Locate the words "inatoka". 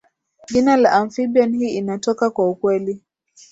1.75-2.29